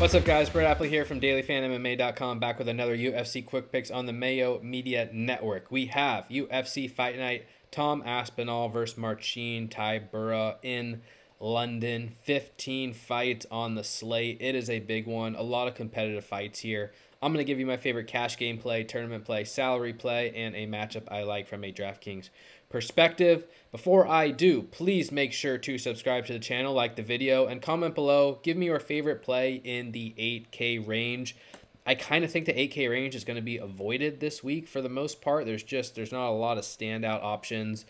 [0.00, 0.48] What's up, guys?
[0.48, 5.10] Brett Appley here from DailyFanMMA.com, back with another UFC Quick Picks on the Mayo Media
[5.12, 5.70] Network.
[5.70, 11.02] We have UFC Fight Night, Tom Aspinall versus Marcin Tybura in
[11.38, 12.16] London.
[12.22, 14.38] 15 fights on the slate.
[14.40, 15.34] It is a big one.
[15.34, 16.92] A lot of competitive fights here.
[17.20, 20.56] I'm going to give you my favorite cash game play, tournament play, salary play, and
[20.56, 22.30] a matchup I like from a DraftKings
[22.70, 23.44] perspective.
[23.70, 27.60] Before I do, please make sure to subscribe to the channel, like the video, and
[27.60, 28.38] comment below.
[28.42, 31.36] Give me your favorite play in the 8K range.
[31.84, 34.80] I kind of think the 8K range is going to be avoided this week for
[34.80, 35.46] the most part.
[35.46, 37.84] There's just there's not a lot of standout options.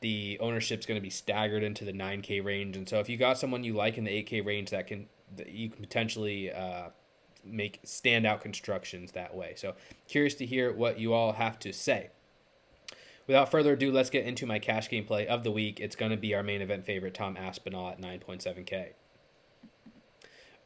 [0.00, 3.38] The ownership's going to be staggered into the 9K range, and so if you got
[3.38, 6.88] someone you like in the 8K range, that can that you can potentially uh,
[7.44, 9.54] make standout constructions that way.
[9.56, 9.74] So
[10.08, 12.10] curious to hear what you all have to say.
[13.28, 15.80] Without further ado, let's get into my cash gameplay of the week.
[15.80, 18.94] It's going to be our main event favorite, Tom Aspinall at 9.7K.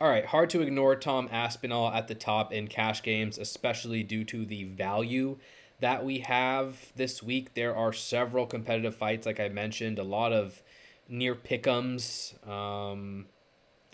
[0.00, 4.22] All right, hard to ignore Tom Aspinall at the top in cash games, especially due
[4.25, 5.39] to the value
[5.81, 7.55] that we have this week.
[7.55, 10.62] There are several competitive fights, like I mentioned, a lot of
[11.09, 12.34] near pickums.
[12.48, 13.27] Um,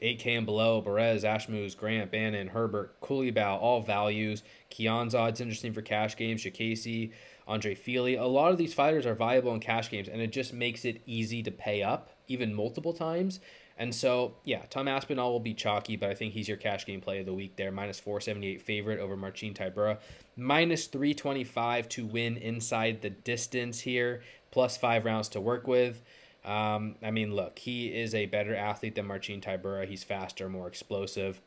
[0.02, 4.42] 8K and below, Perez, Ashmoose, Grant, Bannon, Herbert, Culibao, all values.
[4.70, 6.42] Keon's odds interesting for cash games.
[6.42, 7.12] Shakasi,
[7.48, 8.14] Andre Fili.
[8.14, 11.02] A lot of these fighters are viable in cash games, and it just makes it
[11.06, 13.40] easy to pay up, even multiple times.
[13.78, 17.00] And so, yeah, Tom Aspinall will be chalky, but I think he's your cash game
[17.00, 17.70] play of the week there.
[17.70, 19.98] Minus 478 favorite over Marcin Tybura.
[20.36, 26.02] Minus 325 to win inside the distance here, plus five rounds to work with.
[26.44, 29.86] Um, I mean, look, he is a better athlete than Marcin Tybura.
[29.86, 31.40] He's faster, more explosive.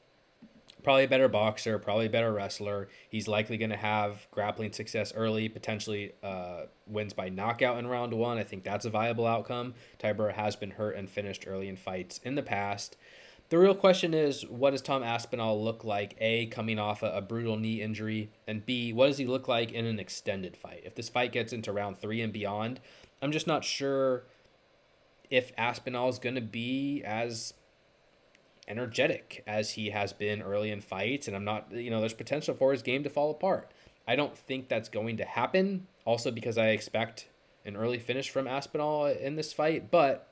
[0.83, 2.87] Probably a better boxer, probably a better wrestler.
[3.07, 8.13] He's likely going to have grappling success early, potentially uh, wins by knockout in round
[8.13, 8.39] one.
[8.39, 9.75] I think that's a viable outcome.
[9.99, 12.97] Tybura has been hurt and finished early in fights in the past.
[13.49, 16.15] The real question is, what does Tom Aspinall look like?
[16.21, 19.73] A, coming off a, a, brutal knee injury, and B, what does he look like
[19.73, 20.83] in an extended fight?
[20.85, 22.79] If this fight gets into round three and beyond,
[23.21, 24.23] I'm just not sure
[25.29, 27.53] if Aspinall is going to be as
[28.67, 31.27] energetic as he has been early in fights.
[31.27, 33.71] And I'm not, you know, there's potential for his game to fall apart.
[34.07, 35.87] I don't think that's going to happen.
[36.05, 37.27] Also, because I expect
[37.65, 40.27] an early finish from Aspinall in this fight, but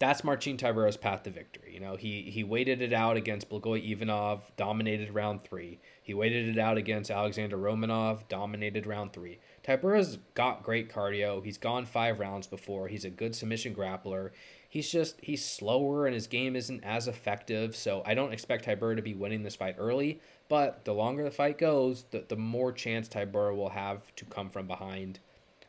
[0.00, 1.74] that's Marcin Tybura's path to victory.
[1.74, 5.78] You know, he he waited it out against Blagoy Ivanov, dominated round three.
[6.02, 9.40] He waited it out against Alexander Romanov, dominated round three.
[9.62, 11.44] Tybura's got great cardio.
[11.44, 12.88] He's gone five rounds before.
[12.88, 14.30] He's a good submission grappler.
[14.70, 17.74] He's just he's slower and his game isn't as effective.
[17.74, 20.20] So I don't expect Tybura to be winning this fight early.
[20.48, 24.48] But the longer the fight goes, the, the more chance Tybura will have to come
[24.48, 25.18] from behind.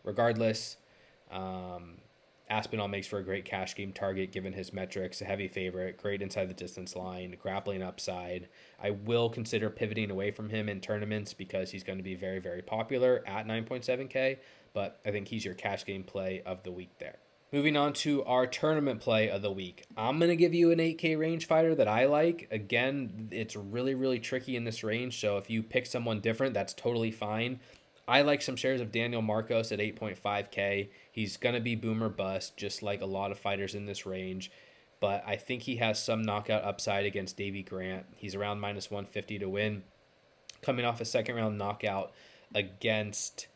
[0.04, 0.78] Regardless,
[1.32, 1.98] um,
[2.52, 6.22] Aspinall makes for a great cash game target given his metrics, a heavy favorite, great
[6.22, 8.50] inside the distance line, grappling upside.
[8.80, 12.40] I will consider pivoting away from him in tournaments because he's going to be very,
[12.40, 14.38] very popular at 9.7K,
[14.74, 17.18] but I think he's your cash game play of the week there.
[17.54, 19.84] Moving on to our tournament play of the week.
[19.98, 22.48] I'm going to give you an 8K range fighter that I like.
[22.50, 26.74] Again, it's really, really tricky in this range, so if you pick someone different, that's
[26.74, 27.60] totally fine.
[28.08, 30.92] I like some shares of Daniel Marcos at 8.5K.
[31.12, 34.50] He's going to be boomer bust, just like a lot of fighters in this range.
[35.02, 38.06] But I think he has some knockout upside against Davey Grant.
[38.16, 39.84] He's around minus 150 to win.
[40.62, 42.14] Coming off a second round knockout
[42.56, 43.48] against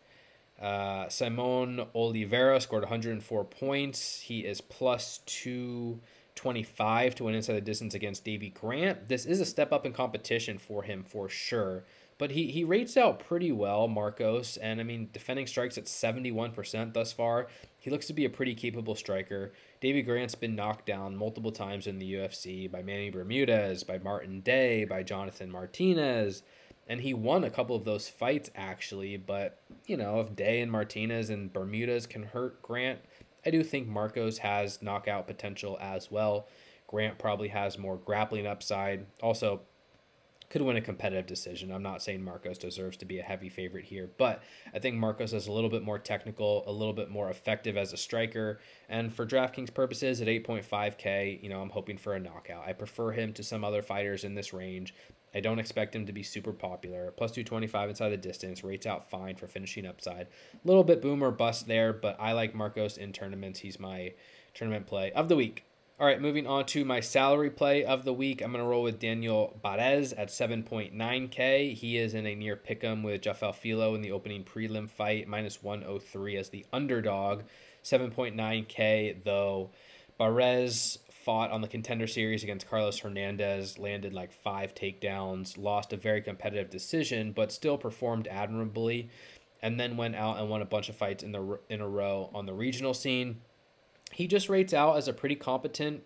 [0.62, 4.22] uh, Saimon Oliveira, scored 104 points.
[4.22, 9.08] He is plus 225 to win inside the distance against Davey Grant.
[9.10, 11.84] This is a step up in competition for him for sure.
[12.18, 14.56] But he, he rates out pretty well, Marcos.
[14.58, 17.48] And I mean, defending strikes at 71% thus far.
[17.78, 19.52] He looks to be a pretty capable striker.
[19.82, 24.40] Davey Grant's been knocked down multiple times in the UFC by Manny Bermudez, by Martin
[24.40, 26.42] Day, by Jonathan Martinez.
[26.88, 29.18] And he won a couple of those fights, actually.
[29.18, 33.00] But, you know, if Day and Martinez and Bermudez can hurt Grant,
[33.46, 36.48] I do think Marcos has knockout potential as well.
[36.88, 39.06] Grant probably has more grappling upside.
[39.22, 39.62] Also,
[40.50, 41.72] could win a competitive decision.
[41.72, 44.44] I'm not saying Marcos deserves to be a heavy favorite here, but
[44.74, 47.94] I think Marcos is a little bit more technical, a little bit more effective as
[47.94, 48.60] a striker.
[48.88, 52.68] And for DraftKings purposes at 8.5K, you know, I'm hoping for a knockout.
[52.68, 54.94] I prefer him to some other fighters in this range.
[55.36, 57.12] I don't expect him to be super popular.
[57.12, 60.28] Plus 225 inside the distance, rates out fine for finishing upside.
[60.54, 63.60] A little bit boomer bust there, but I like Marcos in tournaments.
[63.60, 64.14] He's my
[64.54, 65.66] tournament play of the week.
[65.98, 68.42] All right, moving on to my salary play of the week.
[68.42, 71.74] I'm going to roll with Daniel Barez at 7.9K.
[71.74, 75.64] He is in a near pick'em with Jafel Filho in the opening prelim fight, minus
[75.64, 77.44] 103 as the underdog.
[77.84, 79.70] 7.9K, though.
[80.20, 85.98] Barez fought on the contender series against Carlos Hernandez, landed like five takedowns, lost a
[85.98, 89.10] very competitive decision, but still performed admirably,
[89.60, 92.30] and then went out and won a bunch of fights in the in a row
[92.36, 93.42] on the regional scene.
[94.12, 96.04] He just rates out as a pretty competent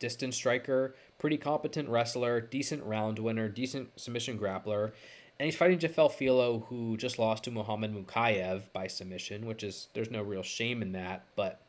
[0.00, 4.90] distance striker, pretty competent wrestler, decent round winner, decent submission grappler.
[5.38, 9.88] And he's fighting Jafel Filho, who just lost to Muhammad Mokaev by submission, which is
[9.94, 11.24] there's no real shame in that.
[11.36, 11.62] But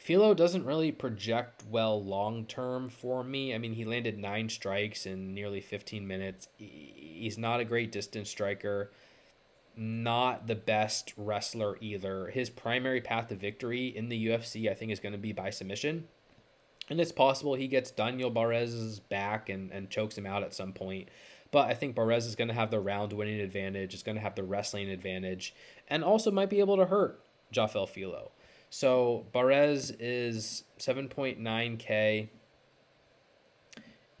[0.00, 3.54] Filho doesn't really project well long term for me.
[3.54, 6.48] I mean, he landed nine strikes in nearly 15 minutes.
[6.56, 8.92] He's not a great distance striker,
[9.76, 12.28] not the best wrestler either.
[12.28, 15.50] His primary path to victory in the UFC, I think, is going to be by
[15.50, 16.08] submission.
[16.88, 20.72] And it's possible he gets Daniel Barez's back and, and chokes him out at some
[20.72, 21.10] point.
[21.50, 24.22] But I think Barez is going to have the round winning advantage, is going to
[24.22, 25.54] have the wrestling advantage,
[25.88, 27.20] and also might be able to hurt
[27.52, 28.30] Jafel Filho.
[28.70, 32.28] So Barez is 7.9K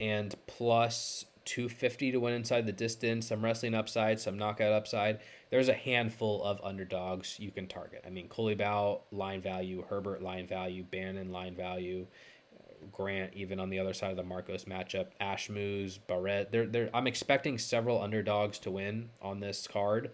[0.00, 5.20] and plus 250 to win inside the distance, some wrestling upside, some knockout upside.
[5.50, 8.04] There's a handful of underdogs you can target.
[8.06, 12.06] I mean, Culibao, line value, Herbert, line value, Bannon, line value,
[12.92, 16.50] Grant, even on the other side of the Marcos matchup, Ashmoos, Barrett.
[16.50, 20.10] They're, they're, I'm expecting several underdogs to win on this card.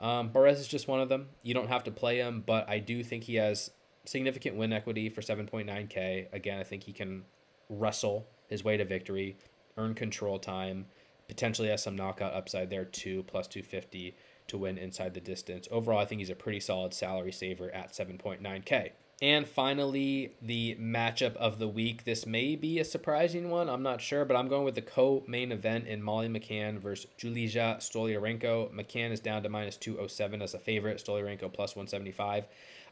[0.00, 1.28] Um, Barez is just one of them.
[1.42, 3.70] You don't have to play him, but I do think he has
[4.04, 6.32] significant win equity for 7.9K.
[6.32, 7.24] Again, I think he can
[7.68, 9.36] wrestle his way to victory,
[9.76, 10.86] earn control time,
[11.28, 14.14] potentially has some knockout upside there too, plus 250
[14.48, 15.66] to win inside the distance.
[15.70, 18.90] Overall, I think he's a pretty solid salary saver at 7.9K.
[19.22, 22.04] And finally, the matchup of the week.
[22.04, 23.68] This may be a surprising one.
[23.68, 27.78] I'm not sure, but I'm going with the co-main event in Molly McCann versus Julija
[27.78, 28.74] Stoliarenko.
[28.74, 31.02] McCann is down to minus 207 as a favorite.
[31.02, 32.44] Stoliarenko plus 175.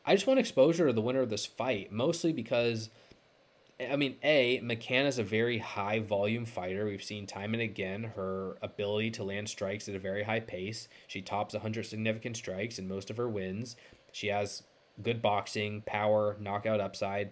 [0.06, 2.88] I just want exposure to the winner of this fight, mostly because,
[3.80, 6.86] I mean, A, McCann is a very high volume fighter.
[6.86, 10.88] We've seen time and again her ability to land strikes at a very high pace.
[11.08, 13.76] She tops 100 significant strikes in most of her wins.
[14.12, 14.62] She has
[15.00, 17.30] good boxing, power, knockout upside.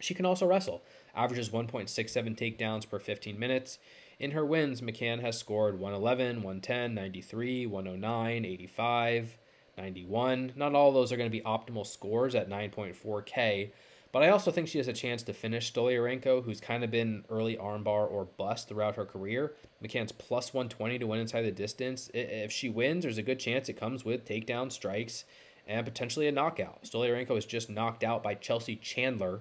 [0.00, 0.82] She can also wrestle,
[1.14, 3.78] averages 1.67 takedowns per 15 minutes.
[4.18, 9.38] In her wins, McCann has scored 111, 110, 93, 109, 85,
[9.76, 10.52] 91.
[10.56, 13.70] Not all those are going to be optimal scores at 9.4K,
[14.12, 17.24] but I also think she has a chance to finish Stoliarenko, who's kind of been
[17.28, 19.52] early armbar or bust throughout her career.
[19.82, 22.10] McCann's plus 120 to win inside the distance.
[22.14, 25.24] If she wins, there's a good chance it comes with takedown strikes
[25.66, 26.84] and potentially a knockout.
[26.84, 29.40] Stoliarenko was just knocked out by Chelsea Chandler,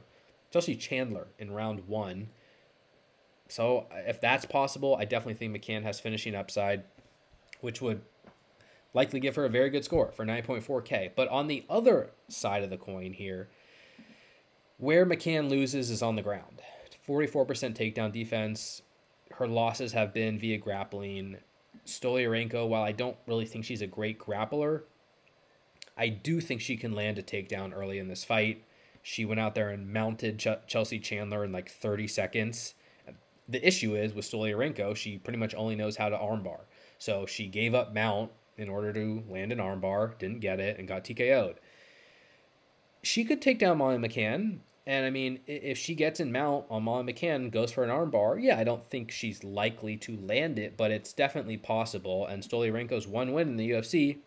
[0.51, 2.29] Chelsea Chandler in round one.
[3.47, 6.83] So uh, if that's possible, I definitely think McCann has finishing upside,
[7.61, 8.01] which would
[8.93, 11.11] likely give her a very good score for 9.4K.
[11.15, 13.49] But on the other side of the coin here,
[14.77, 16.61] where McCann loses is on the ground.
[17.07, 17.45] 44%
[17.75, 18.81] takedown defense.
[19.33, 21.37] Her losses have been via grappling.
[21.85, 24.83] Stoliarenko, while I don't really think she's a great grappler,
[25.97, 28.63] I do think she can land a takedown early in this fight.
[29.01, 32.73] She went out there and mounted Ch- Chelsea Chandler in like 30 seconds.
[33.47, 36.61] The issue is with Stoliarenko, she pretty much only knows how to armbar.
[36.97, 40.87] So she gave up mount in order to land an armbar, didn't get it, and
[40.87, 41.59] got TKO'd.
[43.03, 44.59] She could take down Molly McCann.
[44.87, 48.41] And I mean, if she gets in mount on Molly McCann, goes for an armbar,
[48.41, 52.25] yeah, I don't think she's likely to land it, but it's definitely possible.
[52.25, 54.17] And Stoliarenko's one win in the UFC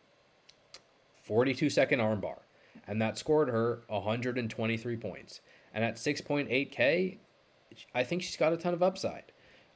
[1.28, 2.38] 42 second armbar,
[2.86, 5.40] and that scored her 123 points.
[5.74, 7.18] And at 6.8K,
[7.94, 9.30] I think she's got a ton of upside.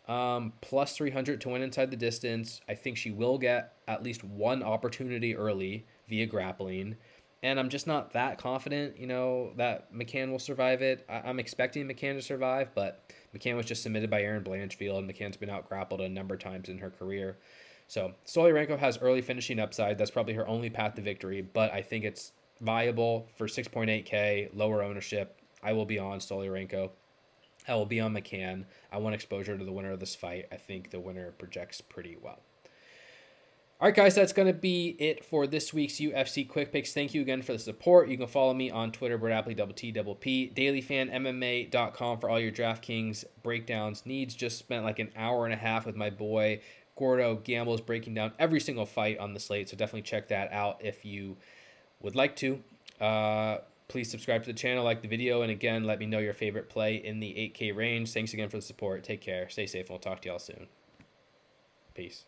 [0.08, 2.60] Um, plus 300 to win inside the distance.
[2.68, 6.96] I think she will get at least one opportunity early via grappling.
[7.42, 11.04] And I'm just not that confident, you know, that McCann will survive it.
[11.08, 15.12] I- am expecting McCann to survive, but McCann was just submitted by Erin Blanchfield, and
[15.12, 17.36] McCann's been out grappled a number of times in her career.
[17.92, 19.98] So Stoliarenko has early finishing upside.
[19.98, 24.82] That's probably her only path to victory, but I think it's viable for 6.8K, lower
[24.82, 25.38] ownership.
[25.62, 26.88] I will be on Stoliarenko.
[27.68, 28.64] I will be on McCann.
[28.90, 30.46] I want exposure to the winner of this fight.
[30.50, 32.38] I think the winner projects pretty well.
[33.78, 36.94] All right, guys, that's going to be it for this week's UFC Quick Picks.
[36.94, 38.08] Thank you again for the support.
[38.08, 42.40] You can follow me on Twitter, Brett Appley, double T, double P, dailyfanmma.com for all
[42.40, 44.34] your DraftKings breakdowns needs.
[44.34, 46.60] Just spent like an hour and a half with my boy
[46.96, 50.52] Gordo Gamble is breaking down every single fight on the slate, so definitely check that
[50.52, 51.36] out if you
[52.00, 52.62] would like to.
[53.00, 53.58] Uh,
[53.88, 56.68] please subscribe to the channel, like the video, and again, let me know your favorite
[56.68, 58.12] play in the 8K range.
[58.12, 59.04] Thanks again for the support.
[59.04, 60.66] Take care, stay safe, and we'll talk to y'all soon.
[61.94, 62.24] Peace.